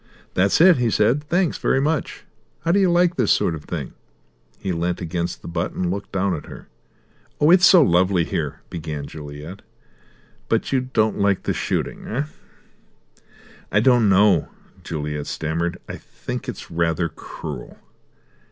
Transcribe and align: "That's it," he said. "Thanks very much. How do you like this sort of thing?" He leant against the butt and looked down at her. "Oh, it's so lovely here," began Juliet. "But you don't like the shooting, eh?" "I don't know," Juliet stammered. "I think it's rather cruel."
"That's 0.33 0.59
it," 0.59 0.77
he 0.77 0.89
said. 0.89 1.25
"Thanks 1.25 1.59
very 1.59 1.79
much. 1.79 2.23
How 2.61 2.71
do 2.71 2.79
you 2.79 2.89
like 2.91 3.17
this 3.17 3.31
sort 3.31 3.53
of 3.53 3.65
thing?" 3.65 3.93
He 4.57 4.71
leant 4.71 4.99
against 4.99 5.43
the 5.43 5.47
butt 5.47 5.73
and 5.73 5.91
looked 5.91 6.11
down 6.11 6.33
at 6.33 6.47
her. 6.47 6.67
"Oh, 7.39 7.51
it's 7.51 7.67
so 7.67 7.83
lovely 7.83 8.23
here," 8.23 8.61
began 8.71 9.05
Juliet. 9.05 9.61
"But 10.49 10.71
you 10.71 10.81
don't 10.91 11.19
like 11.19 11.43
the 11.43 11.53
shooting, 11.53 12.07
eh?" 12.07 12.23
"I 13.71 13.79
don't 13.79 14.09
know," 14.09 14.49
Juliet 14.83 15.27
stammered. 15.27 15.77
"I 15.87 15.97
think 15.97 16.49
it's 16.49 16.71
rather 16.71 17.07
cruel." 17.07 17.77